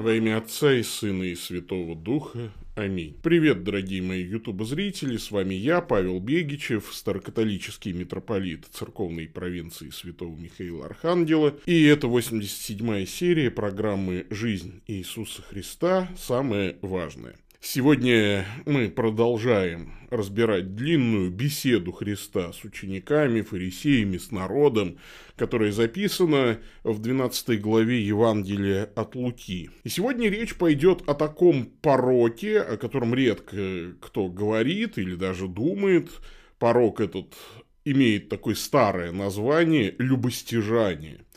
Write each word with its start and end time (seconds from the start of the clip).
Во 0.00 0.14
имя 0.14 0.38
Отца 0.38 0.72
и 0.72 0.82
Сына 0.82 1.24
и 1.24 1.34
Святого 1.34 1.94
Духа. 1.94 2.50
Аминь. 2.74 3.14
Привет, 3.22 3.64
дорогие 3.64 4.00
мои 4.00 4.22
ютуб-зрители, 4.24 5.18
с 5.18 5.30
вами 5.30 5.52
я, 5.52 5.82
Павел 5.82 6.20
Бегичев, 6.20 6.88
старокатолический 6.90 7.92
митрополит 7.92 8.64
церковной 8.72 9.28
провинции 9.28 9.90
Святого 9.90 10.34
Михаила 10.34 10.86
Архангела. 10.86 11.54
И 11.66 11.84
это 11.84 12.06
87-я 12.06 13.04
серия 13.04 13.50
программы 13.50 14.26
«Жизнь 14.30 14.80
Иисуса 14.86 15.42
Христа. 15.42 16.08
Самое 16.16 16.76
важное». 16.80 17.36
Сегодня 17.62 18.46
мы 18.64 18.88
продолжаем 18.88 19.92
разбирать 20.08 20.74
длинную 20.74 21.30
беседу 21.30 21.92
Христа 21.92 22.54
с 22.54 22.64
учениками, 22.64 23.42
фарисеями, 23.42 24.16
с 24.16 24.30
народом, 24.30 24.96
которая 25.36 25.70
записана 25.70 26.58
в 26.84 26.98
12 27.00 27.60
главе 27.60 28.00
Евангелия 28.00 28.90
от 28.96 29.14
Луки. 29.14 29.68
И 29.84 29.90
сегодня 29.90 30.30
речь 30.30 30.56
пойдет 30.56 31.02
о 31.06 31.12
таком 31.12 31.66
пороке, 31.66 32.60
о 32.60 32.78
котором 32.78 33.14
редко 33.14 33.92
кто 34.00 34.28
говорит 34.28 34.96
или 34.96 35.14
даже 35.14 35.46
думает. 35.46 36.10
Порок 36.58 37.00
этот 37.00 37.34
имеет 37.84 38.30
такое 38.30 38.54
старое 38.54 39.12
название– 39.12 39.94
любостяжание– 39.98 41.20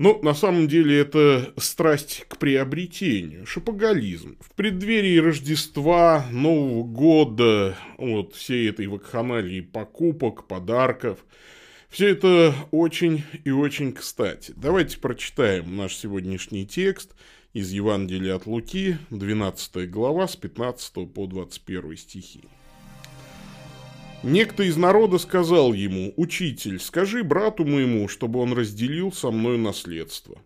но 0.00 0.18
на 0.22 0.32
самом 0.32 0.66
деле 0.66 0.98
это 0.98 1.52
страсть 1.58 2.24
к 2.26 2.38
приобретению, 2.38 3.44
шопоголизм. 3.44 4.38
В 4.40 4.54
преддверии 4.54 5.18
Рождества, 5.18 6.24
Нового 6.30 6.84
года, 6.84 7.76
вот 7.98 8.34
всей 8.34 8.70
этой 8.70 8.86
вакханалии 8.86 9.60
покупок, 9.60 10.48
подарков, 10.48 11.18
все 11.90 12.08
это 12.08 12.54
очень 12.70 13.24
и 13.44 13.50
очень 13.50 13.92
кстати. 13.92 14.54
Давайте 14.56 14.96
прочитаем 14.96 15.76
наш 15.76 15.94
сегодняшний 15.94 16.66
текст 16.66 17.14
из 17.52 17.70
Евангелия 17.70 18.36
от 18.36 18.46
Луки, 18.46 18.96
12 19.10 19.90
глава, 19.90 20.28
с 20.28 20.34
15 20.34 21.12
по 21.12 21.26
21 21.26 21.98
стихи. 21.98 22.40
Некто 24.22 24.64
из 24.64 24.76
народа 24.76 25.16
сказал 25.16 25.72
ему, 25.72 26.12
«Учитель, 26.18 26.78
скажи 26.78 27.24
брату 27.24 27.64
моему, 27.64 28.06
чтобы 28.06 28.40
он 28.40 28.52
разделил 28.52 29.12
со 29.12 29.30
мной 29.30 29.56
наследство». 29.56 30.38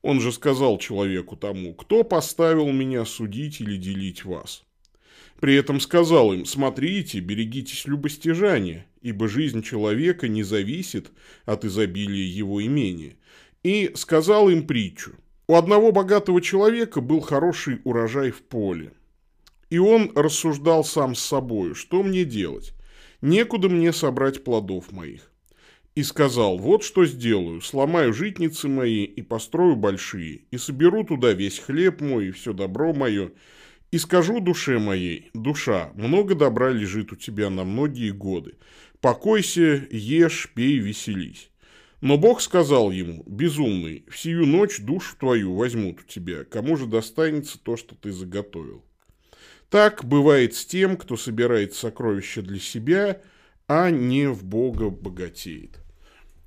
Он 0.00 0.18
же 0.18 0.32
сказал 0.32 0.78
человеку 0.78 1.36
тому, 1.36 1.74
«Кто 1.74 2.04
поставил 2.04 2.72
меня 2.72 3.04
судить 3.04 3.60
или 3.60 3.76
делить 3.76 4.24
вас?» 4.24 4.64
При 5.40 5.54
этом 5.56 5.78
сказал 5.78 6.32
им, 6.32 6.46
«Смотрите, 6.46 7.20
берегитесь 7.20 7.86
любостяжания, 7.86 8.86
ибо 9.02 9.28
жизнь 9.28 9.62
человека 9.62 10.26
не 10.26 10.42
зависит 10.42 11.10
от 11.44 11.66
изобилия 11.66 12.24
его 12.24 12.64
имения». 12.64 13.16
И 13.62 13.92
сказал 13.94 14.48
им 14.48 14.66
притчу. 14.66 15.16
У 15.48 15.54
одного 15.54 15.92
богатого 15.92 16.40
человека 16.40 17.02
был 17.02 17.20
хороший 17.20 17.80
урожай 17.84 18.30
в 18.30 18.40
поле. 18.40 18.92
И 19.68 19.78
он 19.78 20.12
рассуждал 20.14 20.82
сам 20.82 21.14
с 21.14 21.20
собой, 21.20 21.74
что 21.74 22.02
мне 22.02 22.24
делать? 22.24 22.72
Некуда 23.26 23.68
мне 23.68 23.92
собрать 23.92 24.44
плодов 24.44 24.92
моих. 24.92 25.30
И 25.94 26.02
сказал, 26.02 26.58
вот 26.58 26.84
что 26.84 27.04
сделаю, 27.06 27.60
сломаю 27.60 28.12
житницы 28.12 28.68
мои 28.68 29.04
и 29.04 29.22
построю 29.22 29.76
большие, 29.76 30.42
и 30.50 30.58
соберу 30.58 31.04
туда 31.04 31.32
весь 31.32 31.58
хлеб 31.58 32.00
мой 32.00 32.28
и 32.28 32.30
все 32.30 32.52
добро 32.52 32.92
мое, 32.92 33.32
и 33.90 33.98
скажу 33.98 34.40
душе 34.40 34.78
моей, 34.78 35.30
душа, 35.32 35.90
много 35.94 36.34
добра 36.34 36.70
лежит 36.70 37.12
у 37.12 37.16
тебя 37.16 37.48
на 37.48 37.64
многие 37.64 38.10
годы, 38.10 38.56
покойся, 39.00 39.86
ешь, 39.90 40.50
пей, 40.54 40.78
веселись. 40.78 41.50
Но 42.02 42.18
Бог 42.18 42.42
сказал 42.42 42.90
ему, 42.90 43.22
безумный, 43.26 44.04
всю 44.10 44.44
ночь 44.44 44.80
душу 44.80 45.16
твою 45.18 45.54
возьмут 45.54 46.00
у 46.00 46.04
тебя, 46.04 46.44
кому 46.44 46.76
же 46.76 46.86
достанется 46.86 47.58
то, 47.58 47.78
что 47.78 47.94
ты 47.94 48.12
заготовил. 48.12 48.84
Так 49.70 50.04
бывает 50.04 50.54
с 50.54 50.64
тем, 50.64 50.96
кто 50.96 51.16
собирает 51.16 51.74
сокровища 51.74 52.42
для 52.42 52.60
себя, 52.60 53.20
а 53.66 53.90
не 53.90 54.28
в 54.28 54.44
Бога 54.44 54.90
богатеет. 54.90 55.80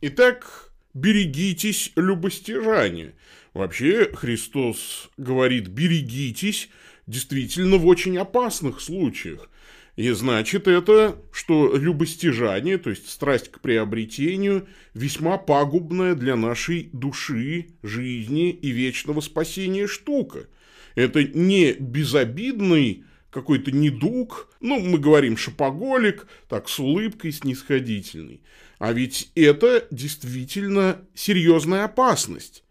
Итак, 0.02 0.72
берегитесь 0.94 1.92
любостяжания. 1.96 3.14
Вообще 3.54 4.10
Христос 4.14 5.10
говорит 5.18 5.68
«берегитесь» 5.68 6.70
действительно 7.08 7.78
в 7.78 7.88
очень 7.88 8.18
опасных 8.18 8.80
случаях. 8.80 9.50
И 9.98 10.10
значит 10.12 10.70
это, 10.70 11.22
что 11.34 11.76
любостяжание, 11.76 12.78
то 12.78 12.90
есть 12.90 13.10
страсть 13.10 13.52
к 13.52 13.60
приобретению, 13.60 14.70
весьма 14.94 15.38
пагубная 15.38 16.16
для 16.16 16.38
нашей 16.38 16.90
души, 16.94 17.68
жизни 17.84 18.52
и 18.52 18.70
вечного 18.70 19.20
спасения 19.20 19.88
штука. 19.88 20.48
Это 20.96 21.26
не 21.26 21.74
безобидный 21.74 23.04
какой-то 23.30 23.72
недуг, 23.72 24.50
ну, 24.60 24.80
мы 24.80 24.98
говорим 24.98 25.38
шопоголик, 25.38 26.28
так, 26.48 26.70
с 26.70 26.80
улыбкой 26.80 27.32
снисходительный. 27.32 28.42
А 28.80 28.94
ведь 28.94 29.32
это 29.36 29.88
действительно 29.92 31.02
серьезная 31.14 31.86
опасность. 31.86 32.64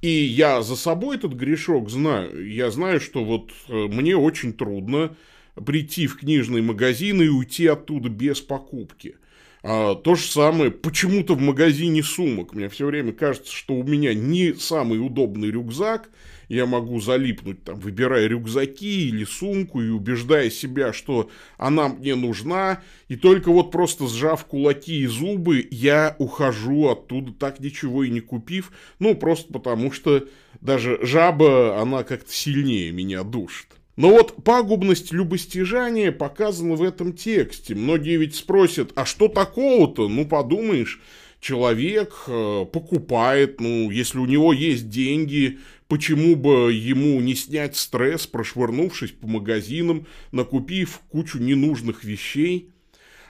И 0.00 0.08
я 0.08 0.62
за 0.62 0.76
собой 0.76 1.16
этот 1.16 1.32
грешок 1.32 1.90
знаю. 1.90 2.48
Я 2.48 2.70
знаю, 2.70 3.00
что 3.00 3.24
вот 3.24 3.50
э, 3.68 3.74
мне 3.74 4.16
очень 4.16 4.54
трудно 4.54 5.14
прийти 5.54 6.06
в 6.06 6.16
книжный 6.16 6.62
магазин 6.62 7.20
и 7.20 7.28
уйти 7.28 7.66
оттуда 7.66 8.08
без 8.08 8.40
покупки. 8.40 9.16
А, 9.62 9.94
то 9.94 10.14
же 10.14 10.22
самое 10.26 10.70
почему-то 10.70 11.34
в 11.34 11.40
магазине 11.40 12.02
сумок. 12.02 12.54
Мне 12.54 12.68
все 12.68 12.86
время 12.86 13.12
кажется, 13.12 13.54
что 13.54 13.74
у 13.74 13.82
меня 13.82 14.14
не 14.14 14.54
самый 14.54 15.04
удобный 15.04 15.50
рюкзак, 15.50 16.10
я 16.50 16.66
могу 16.66 17.00
залипнуть, 17.00 17.62
там, 17.62 17.78
выбирая 17.78 18.26
рюкзаки 18.26 19.08
или 19.08 19.24
сумку 19.24 19.80
и 19.80 19.88
убеждая 19.88 20.50
себя, 20.50 20.92
что 20.92 21.30
она 21.56 21.88
мне 21.88 22.16
нужна, 22.16 22.82
и 23.08 23.16
только 23.16 23.52
вот 23.52 23.70
просто 23.70 24.08
сжав 24.08 24.44
кулаки 24.44 25.00
и 25.00 25.06
зубы, 25.06 25.66
я 25.70 26.16
ухожу 26.18 26.88
оттуда, 26.88 27.32
так 27.32 27.60
ничего 27.60 28.02
и 28.02 28.10
не 28.10 28.20
купив, 28.20 28.72
ну, 28.98 29.14
просто 29.14 29.52
потому 29.52 29.92
что 29.92 30.26
даже 30.60 30.98
жаба, 31.02 31.80
она 31.80 32.02
как-то 32.02 32.32
сильнее 32.32 32.90
меня 32.90 33.22
душит. 33.22 33.68
Но 33.94 34.10
вот 34.10 34.42
пагубность 34.42 35.12
любостяжания 35.12 36.10
показана 36.10 36.74
в 36.74 36.82
этом 36.82 37.12
тексте. 37.12 37.74
Многие 37.74 38.16
ведь 38.16 38.34
спросят, 38.34 38.92
а 38.96 39.04
что 39.04 39.28
такого-то? 39.28 40.08
Ну, 40.08 40.26
подумаешь, 40.26 41.00
человек 41.40 42.24
э, 42.26 42.66
покупает, 42.70 43.60
ну, 43.60 43.90
если 43.90 44.18
у 44.18 44.26
него 44.26 44.52
есть 44.52 44.88
деньги, 44.88 45.58
почему 45.88 46.36
бы 46.36 46.72
ему 46.72 47.20
не 47.20 47.34
снять 47.34 47.76
стресс, 47.76 48.26
прошвырнувшись 48.26 49.12
по 49.12 49.26
магазинам, 49.26 50.06
накупив 50.32 51.00
кучу 51.10 51.38
ненужных 51.38 52.04
вещей? 52.04 52.70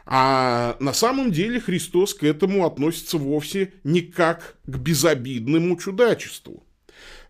А 0.05 0.77
на 0.81 0.93
самом 0.93 1.31
деле 1.31 1.61
Христос 1.61 2.15
к 2.15 2.25
этому 2.25 2.67
относится 2.67 3.17
вовсе 3.17 3.73
не 3.85 4.01
как 4.01 4.57
к 4.67 4.77
безобидному 4.77 5.77
чудачеству. 5.77 6.65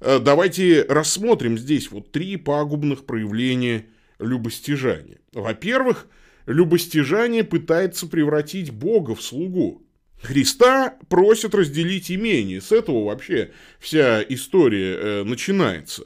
Э, 0.01 0.19
давайте 0.19 0.85
рассмотрим 0.89 1.59
здесь 1.59 1.91
вот 1.91 2.11
три 2.11 2.37
пагубных 2.37 3.05
проявления 3.05 3.85
любостяжания. 4.19 5.19
Во-первых, 5.33 6.07
любостяжание 6.47 7.45
пытается 7.45 8.07
превратить 8.07 8.71
Бога 8.71 9.15
в 9.15 9.23
слугу. 9.23 9.83
Христа 10.23 10.99
просят 11.09 11.55
разделить 11.55 12.11
имение. 12.11 12.61
С 12.61 12.73
этого 12.73 13.07
вообще 13.07 13.53
вся 13.79 14.23
история 14.23 14.97
э, 14.97 15.25
начинается. 15.25 16.05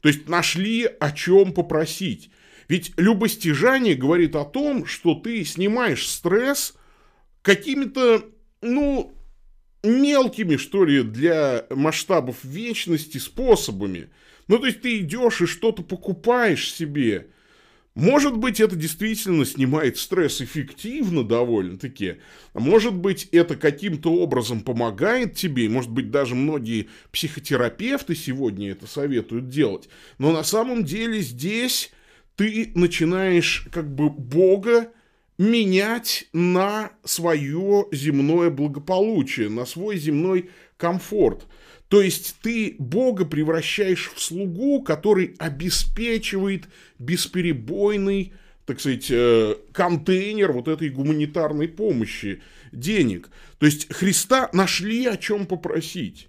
То 0.00 0.08
есть 0.08 0.28
нашли 0.28 0.84
о 0.84 1.12
чем 1.12 1.52
попросить. 1.52 2.30
Ведь 2.68 2.92
любостяжание 2.96 3.94
говорит 3.94 4.34
о 4.34 4.44
том, 4.44 4.86
что 4.86 5.14
ты 5.14 5.44
снимаешь 5.44 6.08
стресс 6.08 6.74
какими-то, 7.42 8.24
ну, 8.62 9.14
мелкими, 9.84 10.56
что 10.56 10.84
ли, 10.84 11.02
для 11.02 11.66
масштабов 11.70 12.42
вечности 12.42 13.18
способами. 13.18 14.10
Ну, 14.48 14.58
то 14.58 14.66
есть 14.66 14.80
ты 14.80 14.98
идешь 14.98 15.40
и 15.40 15.46
что-то 15.46 15.82
покупаешь 15.82 16.72
себе– 16.72 17.28
может 17.94 18.38
быть, 18.38 18.58
это 18.58 18.74
действительно 18.74 19.44
снимает 19.44 19.98
стресс 19.98 20.40
эффективно 20.40 21.24
довольно-таки. 21.24 22.16
Может 22.54 22.94
быть, 22.94 23.28
это 23.32 23.54
каким-то 23.54 24.14
образом 24.14 24.62
помогает 24.62 25.34
тебе. 25.34 25.68
Может 25.68 25.90
быть, 25.90 26.10
даже 26.10 26.34
многие 26.34 26.88
психотерапевты 27.12 28.14
сегодня 28.14 28.70
это 28.70 28.86
советуют 28.86 29.50
делать. 29.50 29.90
Но 30.16 30.32
на 30.32 30.42
самом 30.42 30.84
деле 30.84 31.20
здесь 31.20 31.92
ты 32.36 32.72
начинаешь 32.74 33.66
как 33.70 33.94
бы 33.94 34.08
Бога 34.08 34.90
менять 35.36 36.28
на 36.32 36.92
свое 37.04 37.86
земное 37.92 38.48
благополучие, 38.48 39.50
на 39.50 39.66
свой 39.66 39.98
земной 39.98 40.48
комфорт. 40.82 41.46
То 41.86 42.02
есть 42.02 42.34
ты 42.42 42.74
Бога 42.80 43.24
превращаешь 43.24 44.10
в 44.12 44.20
слугу, 44.20 44.82
который 44.82 45.36
обеспечивает 45.38 46.64
бесперебойный, 46.98 48.32
так 48.66 48.80
сказать, 48.80 49.06
э, 49.08 49.54
контейнер 49.72 50.50
вот 50.50 50.66
этой 50.66 50.88
гуманитарной 50.88 51.68
помощи, 51.68 52.42
денег. 52.72 53.30
То 53.58 53.66
есть 53.66 53.92
Христа 53.92 54.50
нашли 54.52 55.06
о 55.06 55.16
чем 55.16 55.46
попросить. 55.46 56.28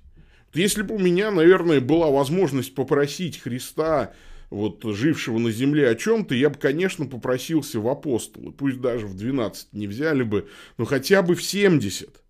Если 0.53 0.83
бы 0.83 0.93
у 0.93 0.99
меня, 0.99 1.31
наверное, 1.31 1.81
была 1.81 2.11
возможность 2.11 2.75
попросить 2.75 3.39
Христа, 3.39 4.13
вот, 4.51 4.83
жившего 4.83 5.39
на 5.39 5.49
земле 5.49 5.89
о 5.89 5.95
чем-то, 5.95 6.35
я 6.35 6.51
бы, 6.51 6.59
конечно, 6.59 7.07
попросился 7.07 7.79
в 7.79 7.87
апостолы. 7.87 8.51
Пусть 8.51 8.79
даже 8.81 9.07
в 9.07 9.17
12 9.17 9.73
не 9.73 9.87
взяли 9.87 10.21
бы, 10.21 10.47
но 10.77 10.85
хотя 10.85 11.23
бы 11.23 11.33
в 11.33 11.41
70. 11.41 12.22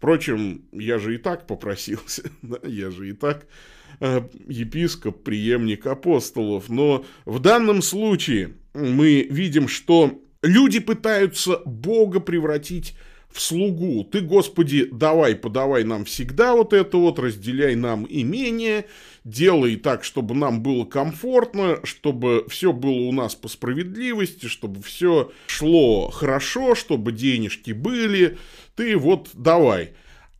Впрочем, 0.00 0.62
я 0.72 0.98
же 0.98 1.16
и 1.16 1.18
так 1.18 1.46
попросился, 1.46 2.30
да, 2.42 2.56
я 2.64 2.90
же 2.90 3.10
и 3.10 3.12
так 3.12 3.46
э, 4.00 4.22
епископ, 4.48 5.22
преемник 5.22 5.84
апостолов. 5.86 6.70
Но 6.70 7.04
в 7.26 7.38
данном 7.38 7.82
случае 7.82 8.54
мы 8.72 9.24
видим, 9.24 9.68
что 9.68 10.18
люди 10.42 10.80
пытаются 10.80 11.60
Бога 11.66 12.20
превратить 12.20 12.96
в 13.30 13.40
слугу. 13.40 14.04
Ты, 14.04 14.20
Господи, 14.20 14.88
давай, 14.90 15.34
подавай 15.34 15.84
нам 15.84 16.04
всегда 16.04 16.54
вот 16.54 16.72
это 16.72 16.96
вот, 16.96 17.18
разделяй 17.18 17.76
нам 17.76 18.06
имение, 18.08 18.86
делай 19.24 19.76
так, 19.76 20.04
чтобы 20.04 20.34
нам 20.34 20.62
было 20.62 20.84
комфортно, 20.84 21.78
чтобы 21.84 22.44
все 22.48 22.72
было 22.72 23.08
у 23.08 23.12
нас 23.12 23.34
по 23.34 23.48
справедливости, 23.48 24.46
чтобы 24.46 24.82
все 24.82 25.30
шло 25.46 26.10
хорошо, 26.10 26.74
чтобы 26.74 27.12
денежки 27.12 27.70
были. 27.70 28.38
Ты 28.74 28.96
вот 28.96 29.30
давай. 29.34 29.92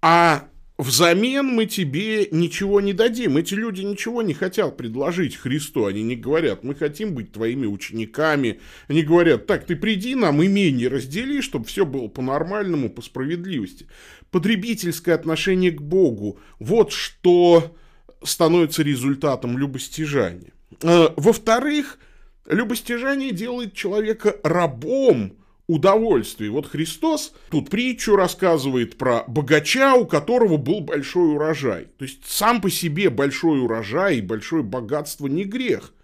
А 0.02 0.48
взамен 0.80 1.46
мы 1.46 1.66
тебе 1.66 2.28
ничего 2.30 2.80
не 2.80 2.92
дадим. 2.92 3.36
Эти 3.36 3.54
люди 3.54 3.82
ничего 3.82 4.22
не 4.22 4.34
хотят 4.34 4.76
предложить 4.76 5.36
Христу. 5.36 5.86
Они 5.86 6.02
не 6.02 6.16
говорят, 6.16 6.64
мы 6.64 6.74
хотим 6.74 7.14
быть 7.14 7.32
твоими 7.32 7.66
учениками. 7.66 8.60
Они 8.88 9.02
говорят, 9.02 9.46
так, 9.46 9.66
ты 9.66 9.76
приди 9.76 10.14
нам 10.14 10.44
имение 10.44 10.88
раздели, 10.88 11.40
чтобы 11.40 11.66
все 11.66 11.84
было 11.84 12.08
по-нормальному, 12.08 12.90
по 12.90 13.02
справедливости. 13.02 13.86
Потребительское 14.30 15.14
отношение 15.14 15.70
к 15.70 15.82
Богу. 15.82 16.38
Вот 16.58 16.92
что 16.92 17.76
становится 18.22 18.82
результатом 18.82 19.58
любостяжания. 19.58 20.52
А, 20.82 21.12
во-вторых, 21.16 21.98
любостяжание 22.46 23.32
делает 23.32 23.74
человека 23.74 24.36
рабом 24.42 25.39
удовольствий. 25.70 26.48
Вот 26.48 26.66
Христос 26.66 27.32
тут 27.50 27.70
притчу 27.70 28.16
рассказывает 28.16 28.98
про 28.98 29.24
богача, 29.28 29.94
у 29.94 30.04
которого 30.04 30.56
был 30.56 30.80
большой 30.80 31.34
урожай. 31.34 31.86
То 31.96 32.04
есть 32.04 32.26
сам 32.26 32.60
по 32.60 32.68
себе 32.68 33.08
большой 33.08 33.62
урожай 33.62 34.18
и 34.18 34.22
большое 34.22 34.64
богатство 34.64 35.28
не 35.28 35.44
грех. 35.44 35.94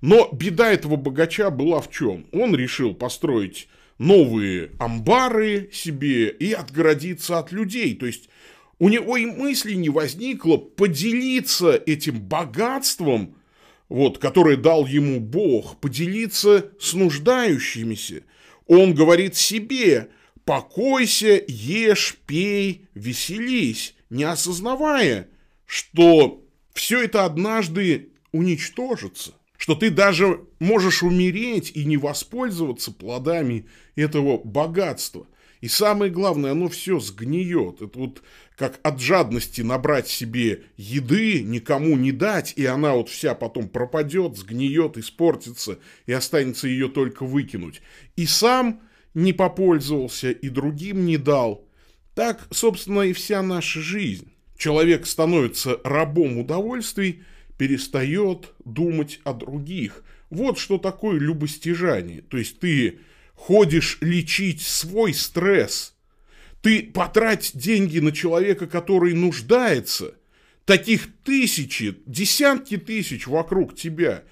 Но 0.00 0.30
беда 0.32 0.72
этого 0.72 0.96
богача 0.96 1.50
была 1.50 1.80
в 1.80 1.90
чем? 1.90 2.26
Он 2.32 2.56
решил 2.56 2.94
построить 2.94 3.68
новые 3.98 4.70
амбары 4.78 5.68
себе 5.72 6.28
и 6.30 6.52
отгородиться 6.52 7.38
от 7.38 7.52
людей. 7.52 7.94
То 7.94 8.06
есть 8.06 8.30
у 8.78 8.88
него 8.88 9.18
и 9.18 9.26
мысли 9.26 9.74
не 9.74 9.90
возникло 9.90 10.56
поделиться 10.56 11.80
этим 11.86 12.18
богатством, 12.18 13.36
вот, 13.90 14.16
которое 14.18 14.56
дал 14.56 14.86
ему 14.86 15.20
Бог, 15.20 15.78
поделиться 15.80 16.70
с 16.80 16.94
нуждающимися. 16.94 18.22
Он 18.66 18.94
говорит 18.94 19.36
себе, 19.36 20.08
покойся, 20.44 21.42
ешь, 21.46 22.16
пей, 22.26 22.86
веселись, 22.94 23.94
не 24.10 24.24
осознавая, 24.24 25.28
что 25.66 26.42
все 26.72 27.02
это 27.02 27.24
однажды 27.24 28.10
уничтожится, 28.32 29.32
что 29.56 29.74
ты 29.74 29.90
даже 29.90 30.44
можешь 30.58 31.02
умереть 31.02 31.72
и 31.74 31.84
не 31.84 31.96
воспользоваться 31.96 32.92
плодами 32.92 33.66
этого 33.94 34.38
богатства. 34.38 35.26
И 35.62 35.68
самое 35.68 36.10
главное, 36.10 36.50
оно 36.50 36.68
все 36.68 36.98
сгниет. 36.98 37.80
Это 37.80 37.96
вот 37.98 38.22
как 38.56 38.80
от 38.82 39.00
жадности 39.00 39.60
набрать 39.60 40.08
себе 40.08 40.64
еды, 40.76 41.40
никому 41.42 41.96
не 41.96 42.10
дать, 42.10 42.52
и 42.56 42.66
она 42.66 42.94
вот 42.94 43.08
вся 43.08 43.36
потом 43.36 43.68
пропадет, 43.68 44.36
сгниет, 44.36 44.98
испортится, 44.98 45.78
и 46.06 46.12
останется 46.12 46.66
ее 46.66 46.88
только 46.88 47.24
выкинуть. 47.24 47.80
И 48.16 48.26
сам 48.26 48.80
не 49.14 49.32
попользовался, 49.32 50.32
и 50.32 50.48
другим 50.48 51.06
не 51.06 51.16
дал. 51.16 51.64
Так, 52.16 52.48
собственно, 52.50 53.02
и 53.02 53.12
вся 53.12 53.40
наша 53.40 53.80
жизнь. 53.80 54.32
Человек 54.58 55.06
становится 55.06 55.80
рабом 55.84 56.38
удовольствий, 56.38 57.22
перестает 57.56 58.52
думать 58.64 59.20
о 59.22 59.32
других. 59.32 60.02
Вот 60.28 60.58
что 60.58 60.78
такое 60.78 61.20
любостяжание. 61.20 62.22
То 62.22 62.36
есть 62.36 62.58
ты 62.58 62.98
ходишь 63.34 63.98
лечить 64.00 64.62
свой 64.62 65.14
стресс. 65.14 65.94
Ты 66.60 66.82
потрать 66.82 67.52
деньги 67.54 67.98
на 67.98 68.12
человека, 68.12 68.66
который 68.66 69.14
нуждается. 69.14 70.14
Таких 70.64 71.08
тысячи, 71.24 71.96
десятки 72.06 72.76
тысяч 72.76 73.26
вокруг 73.26 73.74
тебя. 73.74 74.22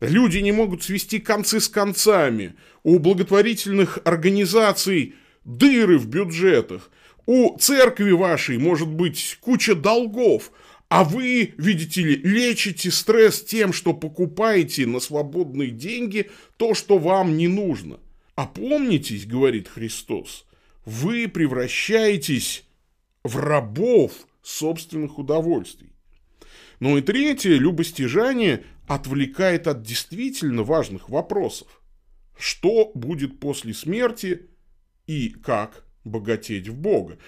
Люди 0.00 0.38
не 0.38 0.52
могут 0.52 0.82
свести 0.82 1.18
концы 1.18 1.58
с 1.60 1.68
концами. 1.68 2.54
У 2.82 2.98
благотворительных 2.98 3.98
организаций 4.04 5.14
дыры 5.44 5.98
в 5.98 6.06
бюджетах. 6.06 6.90
У 7.26 7.56
церкви 7.58 8.10
вашей 8.12 8.58
может 8.58 8.88
быть 8.88 9.38
куча 9.40 9.74
долгов. 9.74 10.52
А 10.88 11.04
вы, 11.04 11.54
видите 11.56 12.02
ли, 12.02 12.16
лечите 12.16 12.90
стресс 12.90 13.42
тем, 13.42 13.72
что 13.72 13.94
покупаете 13.94 14.86
на 14.86 15.00
свободные 15.00 15.70
деньги 15.70 16.30
то, 16.56 16.74
что 16.74 16.98
вам 16.98 17.36
не 17.36 17.46
нужно. 17.46 18.00
Опомнитесь, 18.40 19.26
говорит 19.26 19.68
Христос, 19.68 20.46
вы 20.86 21.28
превращаетесь 21.28 22.64
в 23.22 23.36
рабов 23.36 24.12
собственных 24.40 25.18
удовольствий. 25.18 25.92
Ну 26.78 26.96
и 26.96 27.02
третье, 27.02 27.56
любостяжание 27.56 28.64
отвлекает 28.88 29.66
от 29.66 29.82
действительно 29.82 30.62
важных 30.62 31.10
вопросов. 31.10 31.82
Что 32.38 32.90
будет 32.94 33.40
после 33.40 33.74
смерти 33.74 34.48
и 35.06 35.28
как 35.28 35.84
богатеть 36.04 36.68
в 36.68 36.74
Бога? 36.74 37.18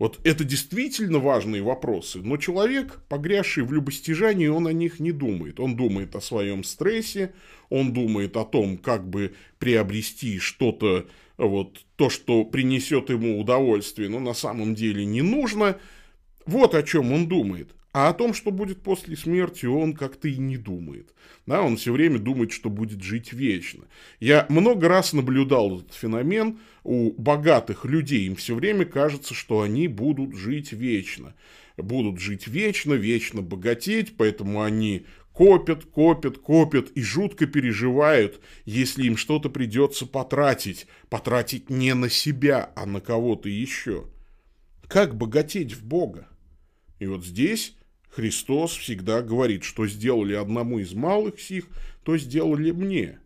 Вот 0.00 0.18
это 0.24 0.44
действительно 0.44 1.18
важные 1.18 1.60
вопросы, 1.60 2.20
но 2.22 2.38
человек, 2.38 3.02
погрязший 3.10 3.64
в 3.64 3.72
любостяжании, 3.74 4.46
он 4.46 4.66
о 4.66 4.72
них 4.72 4.98
не 4.98 5.12
думает. 5.12 5.60
Он 5.60 5.76
думает 5.76 6.16
о 6.16 6.22
своем 6.22 6.64
стрессе, 6.64 7.34
он 7.68 7.92
думает 7.92 8.34
о 8.38 8.46
том, 8.46 8.78
как 8.78 9.06
бы 9.06 9.34
приобрести 9.58 10.38
что-то, 10.38 11.06
вот 11.36 11.84
то, 11.96 12.08
что 12.08 12.46
принесет 12.46 13.10
ему 13.10 13.38
удовольствие, 13.38 14.08
но 14.08 14.20
на 14.20 14.32
самом 14.32 14.74
деле 14.74 15.04
не 15.04 15.20
нужно. 15.20 15.76
Вот 16.46 16.74
о 16.74 16.82
чем 16.82 17.12
он 17.12 17.28
думает. 17.28 17.74
А 17.92 18.08
о 18.08 18.14
том, 18.14 18.34
что 18.34 18.52
будет 18.52 18.82
после 18.82 19.16
смерти, 19.16 19.66
он 19.66 19.94
как-то 19.94 20.28
и 20.28 20.36
не 20.36 20.56
думает. 20.56 21.12
Да, 21.46 21.62
он 21.62 21.76
все 21.76 21.92
время 21.92 22.20
думает, 22.20 22.52
что 22.52 22.70
будет 22.70 23.02
жить 23.02 23.32
вечно. 23.32 23.84
Я 24.20 24.46
много 24.48 24.88
раз 24.88 25.12
наблюдал 25.12 25.80
этот 25.80 25.94
феномен 25.94 26.60
у 26.84 27.10
богатых 27.20 27.84
людей. 27.84 28.26
Им 28.26 28.36
все 28.36 28.54
время 28.54 28.84
кажется, 28.84 29.34
что 29.34 29.62
они 29.62 29.88
будут 29.88 30.36
жить 30.36 30.72
вечно. 30.72 31.34
Будут 31.76 32.20
жить 32.20 32.46
вечно, 32.46 32.94
вечно 32.94 33.42
богатеть, 33.42 34.16
поэтому 34.16 34.62
они 34.62 35.06
копят, 35.32 35.84
копят, 35.84 36.38
копят 36.38 36.90
и 36.94 37.02
жутко 37.02 37.46
переживают, 37.46 38.40
если 38.66 39.04
им 39.04 39.16
что-то 39.16 39.50
придется 39.50 40.06
потратить. 40.06 40.86
Потратить 41.08 41.70
не 41.70 41.94
на 41.94 42.08
себя, 42.08 42.70
а 42.76 42.86
на 42.86 43.00
кого-то 43.00 43.48
еще. 43.48 44.04
Как 44.86 45.16
богатеть 45.16 45.72
в 45.72 45.84
Бога? 45.84 46.28
И 47.00 47.06
вот 47.06 47.24
здесь 47.24 47.74
Христос 48.10 48.72
всегда 48.76 49.22
говорит, 49.22 49.62
что 49.62 49.86
сделали 49.86 50.34
одному 50.34 50.78
из 50.78 50.92
малых 50.94 51.40
сих, 51.40 51.66
то 52.02 52.16
сделали 52.18 52.72
мне. 52.72 53.20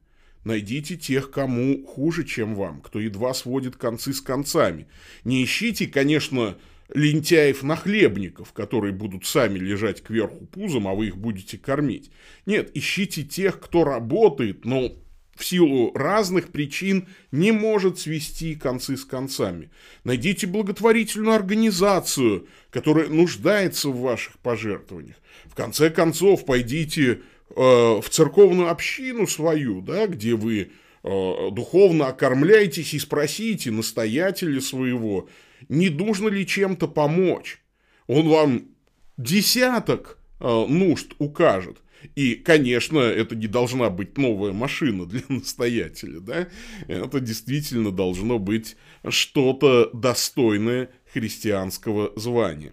Найдите 0.45 0.97
тех, 0.97 1.31
кому 1.31 1.85
хуже, 1.87 2.25
чем 2.25 2.55
вам, 2.55 2.83
кто 2.83 3.01
едва 3.01 3.33
сводит 3.33 3.77
концы 3.77 4.13
с 4.13 4.21
концами. 4.21 4.87
Не 5.25 5.43
ищите, 5.43 5.87
конечно, 5.87 6.59
лентяев-нахлебников, 6.91 8.53
которые 8.53 8.93
будут 8.93 9.25
сами 9.25 9.59
лежать 9.59 10.03
кверху 10.03 10.45
пузом, 10.47 10.87
а 10.87 10.95
вы 10.95 11.07
их 11.07 11.17
будете 11.17 11.57
кормить. 11.57 12.11
Нет, 12.45 12.71
ищите 12.75 13.23
тех, 13.23 13.59
кто 13.59 13.85
работает, 13.85 14.67
но 14.67 14.93
в 15.37 15.45
силу 15.45 15.93
разных 15.95 16.51
причин 16.51 17.09
не 17.33 17.53
может 17.53 17.99
свести 17.99 18.55
концы 18.55 18.97
с 18.97 19.05
концами. 19.05 19.71
Найдите 20.05 20.47
благотворительную 20.47 21.35
организацию, 21.35 22.49
которая 22.71 23.09
нуждается 23.09 23.89
в 23.89 24.01
ваших 24.01 24.39
пожертвованиях. 24.39 25.17
В 25.47 25.55
конце 25.55 25.91
концов, 25.91 26.45
пойдите 26.45 27.21
э, 27.51 27.55
в 27.55 28.05
церковную 28.09 28.71
общину 28.71 29.27
свою, 29.27 29.81
да, 29.81 30.07
где 30.07 30.35
вы 30.35 30.71
э, 31.03 31.51
духовно 31.51 32.09
окормляетесь 32.09 32.95
и 32.95 32.99
спросите 32.99 33.71
настоятеля 33.71 34.61
своего, 34.61 35.29
не 35.69 35.89
нужно 35.89 36.29
ли 36.29 36.47
чем-то 36.47 36.89
помочь. 36.89 37.61
Он 38.07 38.29
вам 38.29 38.69
десяток 39.17 40.19
нужд 40.45 41.15
укажет. 41.19 41.79
И, 42.15 42.35
конечно, 42.35 42.99
это 42.99 43.35
не 43.35 43.47
должна 43.47 43.91
быть 43.91 44.19
новая 44.19 44.53
машина 44.53 45.07
для 45.07 45.23
настоятеля, 45.29 46.21
да? 46.21 46.49
Это 46.87 47.21
действительно 47.21 47.91
должно 47.91 48.39
быть 48.39 48.77
что-то 49.09 49.91
достойное 49.93 50.91
христианского 51.13 52.13
звания. 52.19 52.73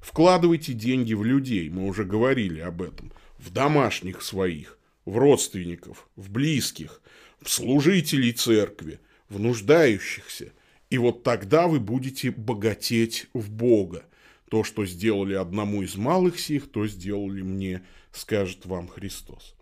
Вкладывайте 0.00 0.72
деньги 0.72 1.14
в 1.14 1.24
людей, 1.24 1.68
мы 1.68 1.86
уже 1.86 2.04
говорили 2.04 2.60
об 2.60 2.80
этом, 2.80 3.12
в 3.38 3.50
домашних 3.50 4.22
своих, 4.22 4.78
в 5.04 5.16
родственников, 5.18 6.08
в 6.16 6.30
близких, 6.30 7.02
в 7.42 7.50
служителей 7.50 8.32
церкви, 8.32 9.00
в 9.28 9.40
нуждающихся. 9.40 10.52
И 10.90 10.98
вот 10.98 11.24
тогда 11.24 11.66
вы 11.66 11.80
будете 11.80 12.30
богатеть 12.30 13.26
в 13.34 13.50
Бога. 13.50 14.06
То, 14.48 14.62
что 14.62 14.86
сделали 14.86 15.34
одному 15.34 15.82
из 15.82 15.96
малых 15.96 16.38
сих, 16.38 16.70
то 16.70 16.86
сделали 16.86 17.42
мне, 17.42 17.84
скажет 18.12 18.64
вам 18.66 18.88
Христос. 18.88 19.56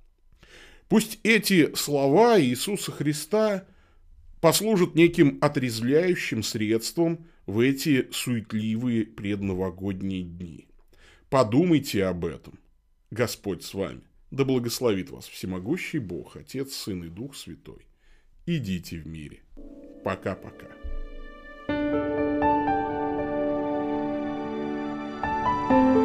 Пусть 0.89 1.19
эти 1.23 1.75
слова 1.75 2.41
Иисуса 2.41 2.93
Христа 2.93 3.67
послужат 4.41 4.95
неким 4.95 5.39
отрезвляющим 5.41 6.43
средством 6.43 7.27
в 7.47 7.61
эти 7.61 8.09
суетливые 8.13 9.07
предновогодние 9.07 10.23
дни. 10.23 10.69
Подумайте 11.31 12.05
об 12.05 12.27
этом. 12.27 12.59
Господь 13.11 13.65
с 13.65 13.73
вами. 13.73 14.03
Да 14.31 14.45
благословит 14.45 15.11
вас 15.11 15.27
всемогущий 15.27 15.99
Бог, 15.99 16.37
Отец, 16.37 16.75
Сын 16.75 17.05
и 17.05 17.09
Дух 17.09 17.37
Святой. 17.37 17.87
Идите 18.47 18.99
в 18.99 19.07
мире. 19.07 19.43
Пока-пока. 20.05 20.84
Thank 25.69 25.97
you. 25.97 26.04